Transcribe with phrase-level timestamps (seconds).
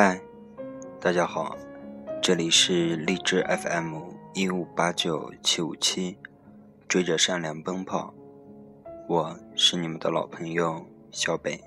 [0.00, 0.22] 嗨，
[1.00, 1.56] 大家好，
[2.22, 3.98] 这里是荔枝 FM
[4.32, 6.16] 一五八九七五七，
[6.86, 8.14] 追着善良奔跑，
[9.08, 11.60] 我是你们的老朋友小北。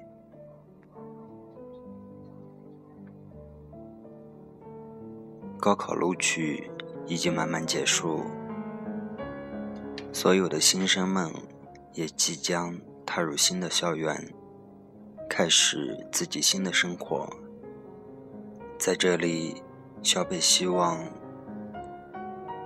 [5.60, 6.72] 高考录取
[7.08, 8.22] 已经慢慢结束，
[10.14, 11.30] 所有的新生们
[11.92, 14.34] 也即将踏入新的校园，
[15.30, 17.30] 开始自己新的生活。
[18.84, 19.62] 在这里，
[20.02, 20.98] 小北希望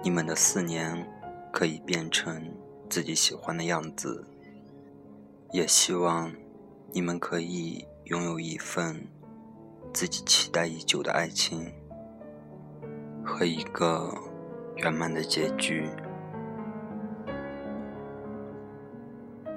[0.01, 1.05] 你们的四年
[1.51, 2.53] 可以变成
[2.89, 4.25] 自己喜欢的样子，
[5.51, 6.31] 也希望
[6.93, 9.09] 你们可以拥有一份
[9.91, 11.69] 自己期待已久的爱情
[13.21, 14.09] 和一个
[14.77, 15.89] 圆满的结局。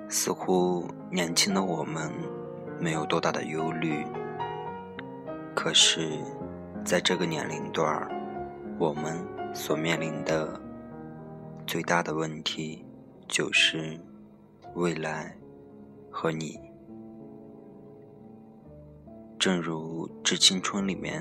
[0.08, 2.12] 似乎年轻的我们
[2.80, 4.04] 没有多大的忧虑，
[5.54, 6.18] 可是。
[6.88, 8.08] 在这个年龄段儿，
[8.78, 9.14] 我们
[9.52, 10.58] 所面临的
[11.66, 12.82] 最大的问题
[13.28, 14.00] 就是
[14.74, 15.36] 未来
[16.10, 16.58] 和你。
[19.38, 21.20] 正如《致青春》里面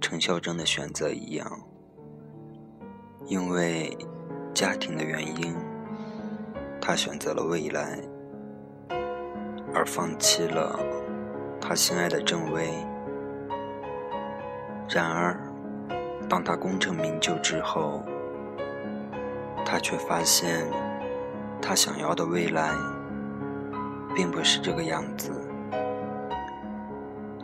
[0.00, 1.60] 陈孝正的选择一样，
[3.26, 3.98] 因为
[4.54, 5.56] 家庭的原因，
[6.80, 8.00] 他选择了未来，
[9.74, 10.78] 而放弃了
[11.60, 12.70] 他心爱的郑薇。
[14.90, 15.38] 然而，
[16.30, 18.02] 当他功成名就之后，
[19.64, 20.66] 他却发现，
[21.60, 22.74] 他想要的未来，
[24.16, 25.30] 并不是这个样子。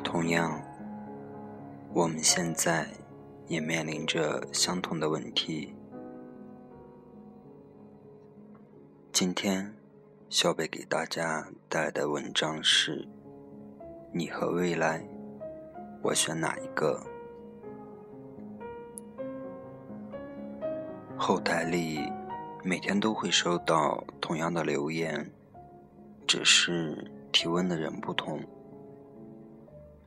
[0.02, 0.58] 同样，
[1.92, 2.86] 我们现在
[3.46, 5.74] 也面临着相同的问题。
[9.12, 9.74] 今天，
[10.30, 13.06] 小北给大家带来的文章是：
[14.12, 15.06] 你和未来，
[16.02, 16.98] 我选哪一个？
[21.16, 22.00] 后台里
[22.62, 25.30] 每天都会收到同样的留言，
[26.26, 28.40] 只是提问的人不同。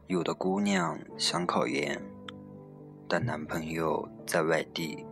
[0.08, 2.00] 有的姑娘想考研，
[3.08, 5.06] 但男朋友在外地，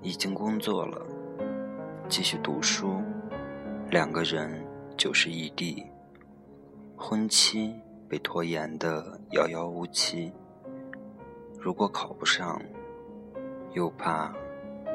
[0.00, 1.06] 已经工作了，
[2.08, 3.00] 继续读书，
[3.90, 4.66] 两个人
[4.96, 5.84] 就是异地，
[6.96, 7.74] 婚期
[8.08, 10.32] 被拖延的遥遥无期。
[11.60, 12.60] 如果考不上，
[13.74, 14.34] 又怕。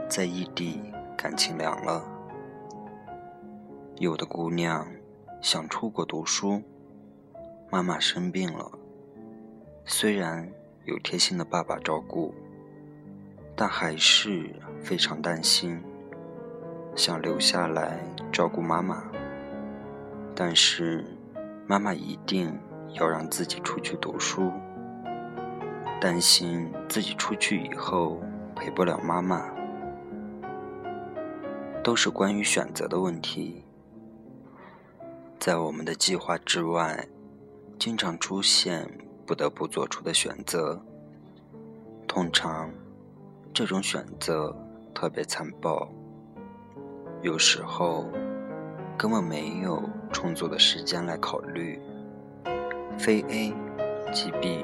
[0.09, 0.81] 在异地，
[1.15, 2.03] 感情凉了。
[3.97, 4.87] 有的姑娘
[5.39, 6.63] 想出国读书，
[7.69, 8.71] 妈妈生病了，
[9.85, 10.51] 虽然
[10.85, 12.33] 有贴心的爸爸照顾，
[13.55, 14.49] 但还是
[14.81, 15.79] 非常担心，
[16.95, 17.99] 想留下来
[18.31, 19.03] 照顾妈妈。
[20.33, 21.05] 但是
[21.67, 22.57] 妈妈一定
[22.93, 24.51] 要让自己出去读书，
[26.01, 28.19] 担心自己出去以后
[28.55, 29.58] 陪不了妈妈。
[31.89, 33.63] 都是关于选择的问题，
[35.39, 37.07] 在我们的计划之外，
[37.79, 38.87] 经常出现
[39.25, 40.79] 不得不做出的选择。
[42.07, 42.69] 通常，
[43.51, 44.55] 这种选择
[44.93, 45.91] 特别残暴，
[47.23, 48.05] 有时候
[48.95, 49.81] 根本没有
[50.13, 51.81] 充足的时间来考虑，
[52.99, 53.51] 非 A
[54.13, 54.63] 即 B，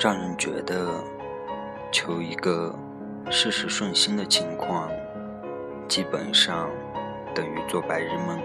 [0.00, 1.00] 让人觉得
[1.92, 2.76] 求一个
[3.30, 4.90] 事事顺心的情况。
[5.90, 6.70] 基本上
[7.34, 8.40] 等于做白日梦。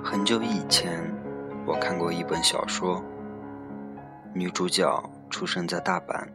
[0.00, 1.12] 很久以前，
[1.66, 3.02] 我看过一本小说，
[4.32, 6.28] 女主角出生在大阪，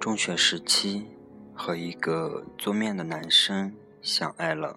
[0.00, 1.06] 中学时期
[1.54, 4.74] 和一个做面的男生相爱了。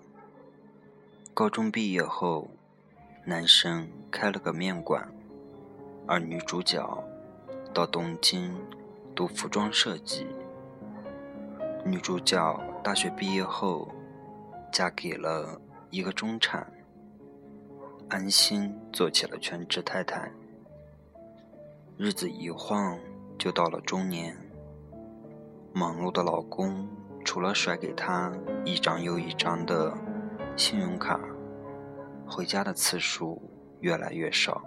[1.33, 2.49] 高中毕业后，
[3.23, 5.09] 男生开了个面馆，
[6.05, 7.01] 而女主角
[7.73, 8.53] 到东京
[9.15, 10.27] 读服装设计。
[11.85, 13.93] 女主角大学毕业后，
[14.71, 15.59] 嫁给了
[15.89, 16.65] 一个中产，
[18.07, 20.31] 安心做起了全职太太。
[21.97, 22.97] 日子一晃
[23.37, 24.33] 就到了中年，
[25.73, 26.87] 忙碌的老公
[27.25, 28.31] 除了甩给她
[28.63, 29.93] 一张又一张的
[30.55, 31.19] 信用卡，
[32.25, 33.41] 回家的次数
[33.81, 34.63] 越来越少。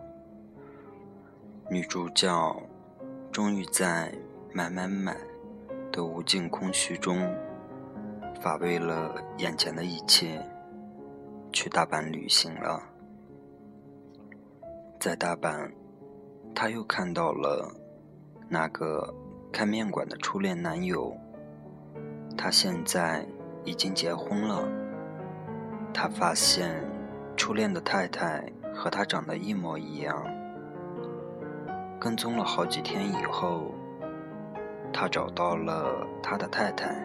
[1.70, 2.62] 女主角
[3.32, 4.12] 终于在
[4.52, 5.16] 买买买。
[5.96, 7.34] 的无尽空虚中，
[8.38, 10.38] 乏味了眼前的一切，
[11.50, 12.82] 去大阪旅行了。
[15.00, 15.72] 在大阪，
[16.54, 17.74] 他又看到了
[18.46, 19.14] 那个
[19.50, 21.16] 开面馆的初恋男友。
[22.36, 23.26] 他现在
[23.64, 24.68] 已经结婚了。
[25.94, 26.86] 他发现
[27.38, 28.44] 初恋的太太
[28.74, 30.22] 和他长得一模一样，
[31.98, 33.72] 跟踪了好几天以后，
[34.98, 36.96] 他找到了他的太太，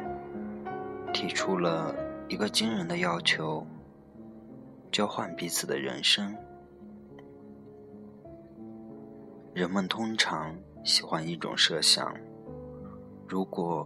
[1.11, 1.93] 提出了
[2.29, 3.67] 一个惊人的要求：
[4.93, 6.33] 交换彼此的人生。
[9.53, 10.55] 人们通常
[10.85, 12.15] 喜欢一种设想：
[13.27, 13.85] 如果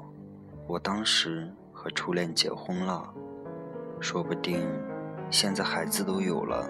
[0.68, 3.12] 我当时和初恋结婚了，
[4.00, 4.62] 说不定
[5.32, 6.70] 现在孩子都有了；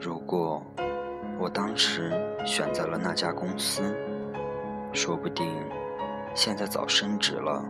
[0.00, 0.62] 如果
[1.40, 2.12] 我当时
[2.46, 3.82] 选择了那家公司，
[4.92, 5.52] 说不定
[6.34, 7.62] 现在早升职了；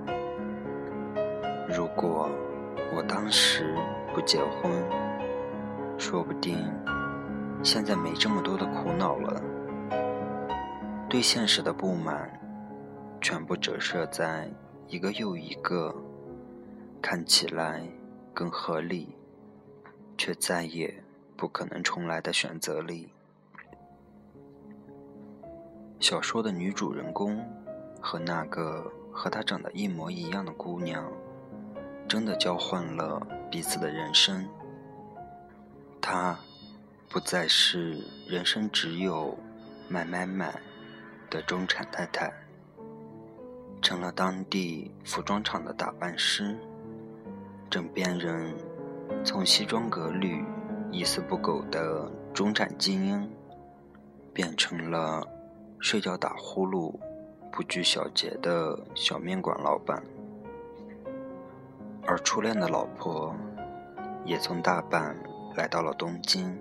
[1.69, 2.29] 如果
[2.95, 3.75] 我当时
[4.15, 4.71] 不结婚，
[5.99, 6.59] 说不定
[7.63, 9.43] 现在没这么多的苦恼了。
[11.09, 12.31] 对现实的不满，
[13.21, 14.49] 全部折射在
[14.87, 15.95] 一个又一个
[17.01, 17.83] 看起来
[18.35, 19.17] 更合理，
[20.19, 21.03] 却再也
[21.37, 23.11] 不可能重来的选择里。
[25.99, 27.43] 小说的女主人公
[28.01, 31.05] 和那个和她长得一模一样的姑娘，
[32.09, 34.49] 真的交换了彼此的人生。
[36.01, 36.39] 她
[37.09, 39.39] 不再是人生只有
[39.89, 40.55] 买买买。
[41.31, 42.33] 的中产太太，
[43.83, 46.57] 成了当地服装厂的打扮师。
[47.69, 48.55] 枕边人
[49.23, 50.43] 从西装革履、
[50.91, 53.31] 一丝不苟的中产精英，
[54.33, 55.23] 变成了
[55.81, 56.99] 睡觉打呼噜、
[57.51, 60.03] 不拘小节的小面馆老板。
[62.07, 63.35] 而初恋的老婆，
[64.25, 65.15] 也从大阪
[65.55, 66.59] 来到了东京，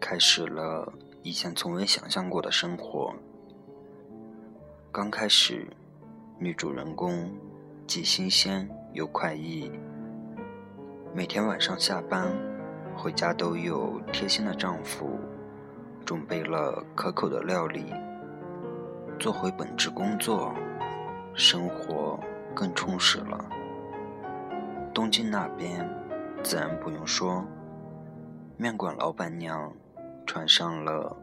[0.00, 0.92] 开始了
[1.22, 3.14] 以前从未想象过的生活。
[4.92, 5.66] 刚开始，
[6.38, 7.30] 女主人公
[7.86, 9.70] 既新鲜又快意，
[11.12, 12.32] 每天晚上下班
[12.96, 15.18] 回家都有贴心的丈夫
[16.04, 17.92] 准备了可口的料理。
[19.18, 20.54] 做回本职工作，
[21.34, 22.20] 生活
[22.54, 23.44] 更充实了。
[24.94, 25.84] 东京那边
[26.40, 27.44] 自然不用说，
[28.56, 29.72] 面馆老板娘
[30.24, 31.16] 穿上了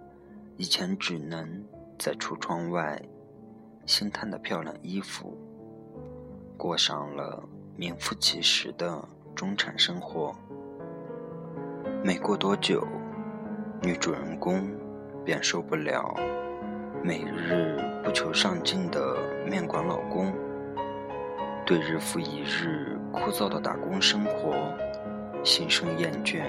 [0.58, 1.64] 以前只能
[1.98, 3.02] 在橱窗外。
[3.86, 5.38] 星探的漂亮衣服，
[6.58, 7.48] 过上了
[7.78, 9.00] 名副其实的
[9.36, 10.36] 中产生活。
[12.04, 12.86] 没过多久，
[13.84, 14.70] 女主人公
[15.24, 16.14] 便受不了
[17.06, 19.16] 每日不求上进的
[19.46, 20.34] 面馆老公，
[21.64, 24.56] 对日复一日枯燥的打工生活
[25.44, 26.44] 心生厌倦。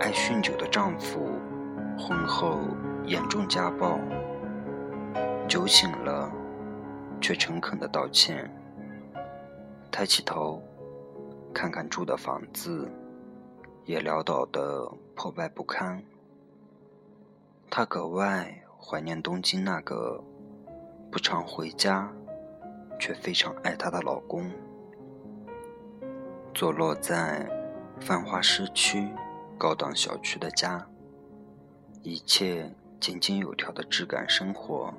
[0.00, 1.38] 爱酗酒的丈夫，
[1.98, 2.60] 婚后
[3.04, 4.00] 严重家暴。
[5.46, 6.32] 酒醒了，
[7.20, 8.50] 却诚恳的道歉。
[9.90, 10.62] 抬起头，
[11.52, 12.90] 看看住的房子，
[13.84, 16.02] 也潦倒的破败不堪。
[17.68, 18.50] 她格外
[18.82, 20.24] 怀念东京那个
[21.12, 22.10] 不常回家，
[22.98, 24.50] 却非常爱她的老公。
[26.54, 27.48] 坐落在
[28.00, 29.08] 繁华市区
[29.58, 30.86] 高档小区的家，
[32.02, 34.92] 一切井井有条的质感生活。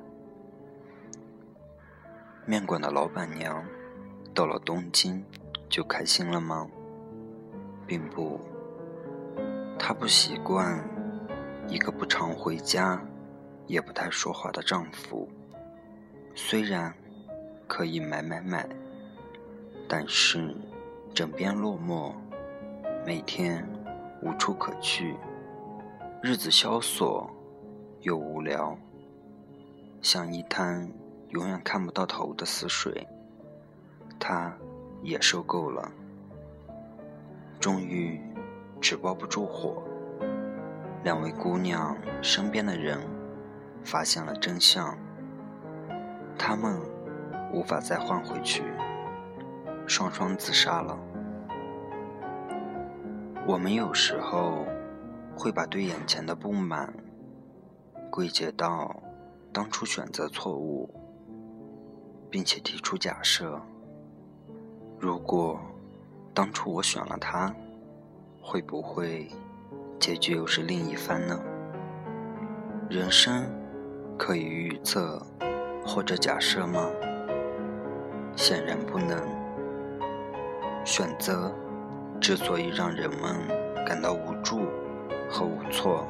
[2.46, 3.66] 面馆的老板娘
[4.34, 5.24] 到了东京
[5.70, 6.68] 就开心了吗？
[7.86, 8.40] 并不，
[9.78, 10.82] 她不习惯
[11.68, 13.02] 一个不常回家、
[13.68, 15.28] 也不太说话的丈夫。
[16.36, 16.94] 虽然
[17.68, 18.68] 可以买买买，
[19.88, 20.56] 但是
[21.14, 22.14] 枕边落寞，
[23.06, 23.68] 每天
[24.22, 25.16] 无处可去，
[26.22, 27.30] 日子萧索
[28.02, 28.78] 又无聊，
[30.02, 30.90] 像一滩。
[31.32, 33.08] 永远看不到头的死水，
[34.20, 34.54] 他
[35.02, 35.90] 也受够了。
[37.58, 38.20] 终于，
[38.82, 39.82] 纸包不住火，
[41.06, 43.00] 两位姑娘身边的人
[43.84, 44.98] 发现了真相。
[46.38, 46.80] 他们
[47.54, 48.64] 无法再换回去，
[49.86, 50.98] 双双自杀了。
[53.46, 54.66] 我们有时候
[55.36, 56.94] 会把对眼前的不满
[58.10, 58.96] 归结到
[59.52, 60.90] 当初选择错误。
[62.32, 63.62] 并且提出假设：
[64.98, 65.60] 如果
[66.34, 67.54] 当初我选了他，
[68.42, 69.28] 会不会
[70.00, 71.38] 结局又是另一番呢？
[72.90, 73.46] 人生
[74.24, 75.20] 可以预测
[75.84, 76.88] 或者假设吗？
[78.36, 79.18] 显然不能。
[80.86, 81.52] 选择
[82.20, 83.36] 之所以让人们
[83.84, 84.60] 感到无助
[85.28, 86.06] 和无措，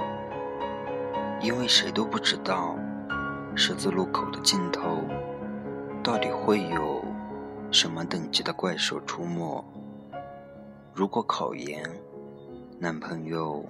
[1.39, 2.75] 因为谁都不知道
[3.55, 5.05] 十字路口的尽头。
[6.03, 7.01] 到底会有
[7.71, 9.63] 什么等级的怪兽出没？
[10.93, 11.89] 如果考研，
[12.77, 13.65] 男朋友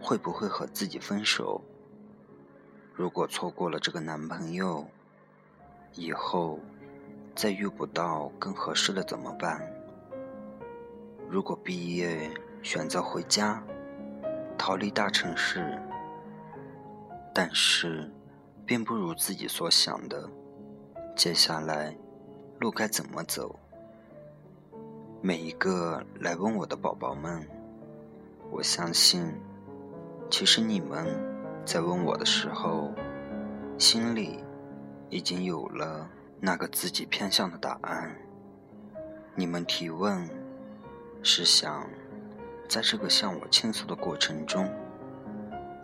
[0.00, 1.60] 会不会和自己分手？
[2.94, 4.86] 如果错过了这个男朋友，
[5.94, 6.60] 以后
[7.34, 9.60] 再遇不到更合适的怎么办？
[11.28, 12.30] 如果毕业
[12.62, 13.62] 选择回家，
[14.58, 15.80] 逃离大城市，
[17.34, 18.12] 但是
[18.66, 20.28] 并不如自己所想的，
[21.16, 21.96] 接下来
[22.60, 23.58] 路该怎么走？
[25.22, 27.48] 每一个来问我的宝宝们，
[28.50, 29.32] 我相信，
[30.30, 31.31] 其实你们。
[31.64, 32.92] 在问我的时候，
[33.78, 34.44] 心里
[35.08, 36.08] 已经有了
[36.40, 38.14] 那个自己偏向的答案。
[39.34, 40.28] 你们提问，
[41.22, 41.88] 是想
[42.68, 44.68] 在这个向我倾诉的过程中，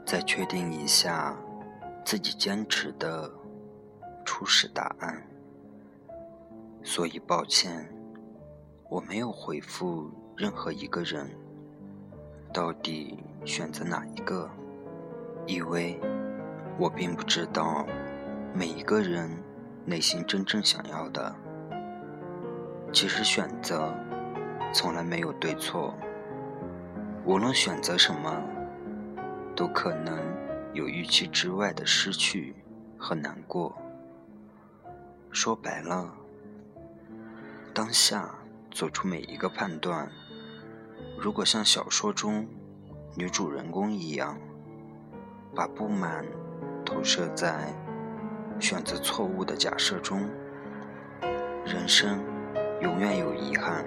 [0.05, 1.35] 再确定一下
[2.05, 3.31] 自己坚持的
[4.25, 5.23] 初始答案。
[6.83, 7.89] 所以抱歉，
[8.91, 11.31] 我没有回复任何一个人，
[12.53, 14.51] 到底选择哪一个？
[15.49, 15.99] 因为
[16.79, 17.87] 我并不知道
[18.53, 19.31] 每一个人
[19.87, 21.35] 内心真正想要的。
[22.93, 23.91] 其实选择
[24.75, 25.95] 从来没有对错，
[27.25, 28.43] 无论选择什么，
[29.57, 30.19] 都可能
[30.75, 32.55] 有预期之外的失去
[32.99, 33.75] 和难过。
[35.31, 36.13] 说白了，
[37.73, 38.35] 当下
[38.71, 40.11] 做出每一个判断，
[41.19, 42.47] 如果像小说中
[43.17, 44.39] 女主人公一样。
[45.59, 46.25] 把不满
[46.87, 47.75] 投射在
[48.61, 50.21] 选择错误的假设中，
[51.67, 52.21] 人生
[52.81, 53.85] 永远有遗憾。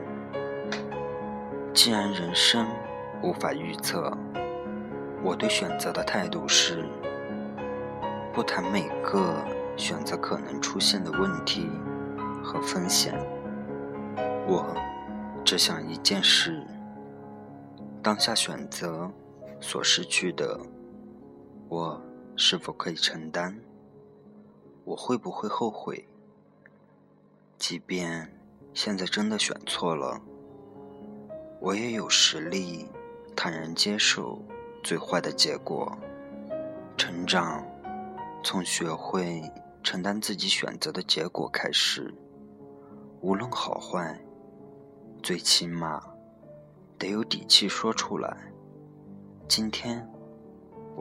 [1.73, 2.67] 既然人生
[3.23, 4.11] 无法预测，
[5.23, 6.83] 我对选择的态度是：
[8.33, 9.33] 不谈每个
[9.77, 11.69] 选择可能出现的问题
[12.43, 13.17] 和风险，
[14.45, 14.75] 我
[15.45, 16.61] 只想一件事：
[18.03, 19.09] 当下选择
[19.61, 20.59] 所失去的。
[21.71, 22.01] 我
[22.35, 23.57] 是否可以承担？
[24.83, 26.05] 我会不会后悔？
[27.57, 28.29] 即便
[28.73, 30.19] 现在真的选错了，
[31.61, 32.89] 我也有实力
[33.37, 34.43] 坦然接受
[34.83, 35.97] 最坏的结果。
[36.97, 37.65] 成长
[38.43, 39.41] 从学会
[39.81, 42.13] 承担自己选择的结果开始，
[43.21, 44.19] 无论好坏，
[45.23, 46.03] 最起码
[46.99, 48.51] 得有底气说出来。
[49.47, 50.05] 今天。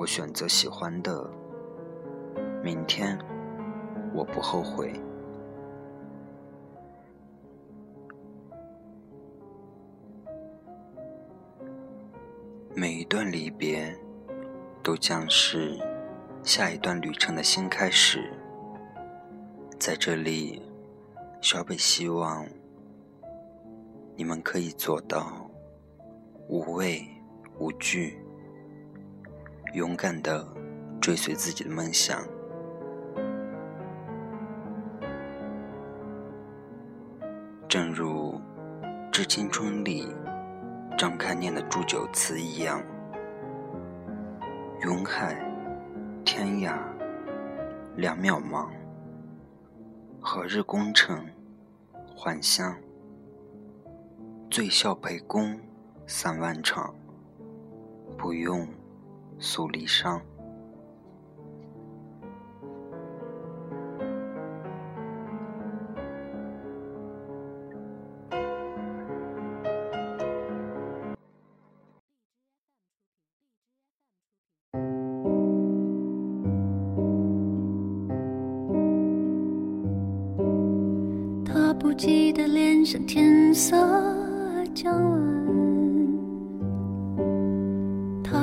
[0.00, 1.30] 我选择喜欢的，
[2.64, 3.18] 明天
[4.14, 4.98] 我不后悔。
[12.74, 13.94] 每一段离别，
[14.82, 15.78] 都将是
[16.42, 18.32] 下一段旅程的新开始。
[19.78, 20.62] 在这里，
[21.42, 22.48] 小北希望
[24.16, 25.50] 你们可以做到
[26.48, 27.06] 无畏
[27.58, 28.18] 无惧。
[29.72, 30.44] 勇敢的
[31.00, 32.20] 追随自己的梦想，
[37.68, 38.40] 正如
[39.12, 40.12] 《致青春》里
[40.98, 42.82] 张开念的祝酒词一样：
[44.82, 45.36] 云海、
[46.24, 46.76] 天涯
[47.94, 48.70] 两渺茫，
[50.20, 51.24] 何日功成
[52.16, 52.76] 还乡？
[54.50, 55.56] 醉笑陪公
[56.08, 56.92] 三万场，
[58.18, 58.66] 不用。
[59.40, 60.20] 苏离殇。
[81.44, 83.76] 他不羁的脸上，天色
[84.74, 85.39] 将晚。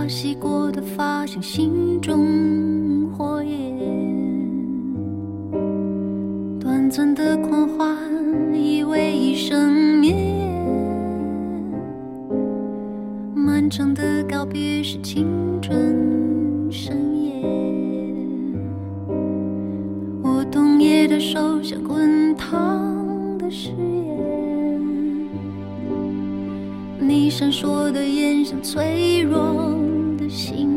[0.07, 3.77] 洗过的发像心中火焰，
[6.59, 7.97] 短暂的狂欢
[8.53, 10.15] 以为一生绵
[13.35, 15.27] 漫长的告别是青
[15.61, 16.95] 春盛
[17.25, 17.43] 宴。
[20.23, 24.79] 我冬夜的手像滚烫的誓言，
[26.97, 29.85] 你闪烁的眼像脆弱。
[30.29, 30.76] 心。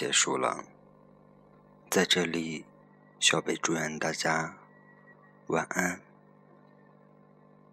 [0.00, 0.64] 结束了，
[1.90, 2.64] 在这里，
[3.18, 4.56] 小北祝愿大家
[5.48, 6.00] 晚安。